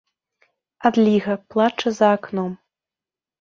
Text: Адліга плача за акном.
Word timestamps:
Адліга 0.89 1.33
плача 1.51 1.93
за 1.99 2.07
акном. 2.17 2.51